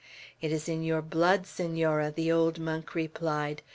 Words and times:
"It 0.41 0.51
is 0.51 0.67
in 0.67 0.81
your 0.81 1.03
blood, 1.03 1.45
Senora," 1.45 2.09
the 2.09 2.31
old 2.31 2.57
monk 2.57 2.95
replied. 2.95 3.61